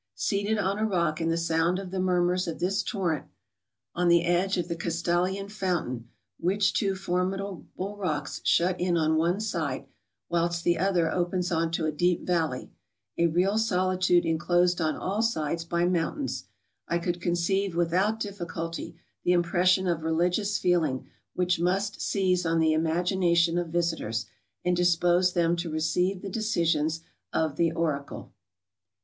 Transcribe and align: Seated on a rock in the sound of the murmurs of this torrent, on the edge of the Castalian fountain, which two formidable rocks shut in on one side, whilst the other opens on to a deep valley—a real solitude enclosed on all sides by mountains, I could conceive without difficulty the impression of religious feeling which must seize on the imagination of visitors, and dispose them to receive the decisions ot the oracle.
Seated 0.15 0.57
on 0.57 0.79
a 0.79 0.83
rock 0.87 1.21
in 1.21 1.29
the 1.29 1.37
sound 1.37 1.77
of 1.77 1.91
the 1.91 1.99
murmurs 1.99 2.47
of 2.47 2.57
this 2.59 2.81
torrent, 2.81 3.27
on 3.93 4.07
the 4.07 4.23
edge 4.25 4.57
of 4.57 4.67
the 4.67 4.75
Castalian 4.75 5.47
fountain, 5.47 6.09
which 6.39 6.73
two 6.73 6.95
formidable 6.95 7.67
rocks 7.77 8.41
shut 8.43 8.81
in 8.81 8.97
on 8.97 9.15
one 9.15 9.39
side, 9.39 9.85
whilst 10.27 10.63
the 10.63 10.79
other 10.79 11.11
opens 11.11 11.51
on 11.51 11.69
to 11.69 11.85
a 11.85 11.91
deep 11.91 12.23
valley—a 12.25 13.27
real 13.27 13.59
solitude 13.59 14.25
enclosed 14.25 14.81
on 14.81 14.95
all 14.95 15.21
sides 15.21 15.63
by 15.65 15.85
mountains, 15.85 16.45
I 16.87 16.97
could 16.97 17.21
conceive 17.21 17.75
without 17.75 18.19
difficulty 18.19 18.95
the 19.23 19.33
impression 19.33 19.87
of 19.87 20.01
religious 20.01 20.57
feeling 20.57 21.05
which 21.35 21.59
must 21.59 22.01
seize 22.01 22.43
on 22.43 22.57
the 22.59 22.73
imagination 22.73 23.59
of 23.59 23.67
visitors, 23.67 24.25
and 24.65 24.75
dispose 24.75 25.33
them 25.33 25.55
to 25.57 25.69
receive 25.69 26.23
the 26.23 26.27
decisions 26.29 27.01
ot 27.31 27.55
the 27.55 27.71
oracle. 27.71 28.33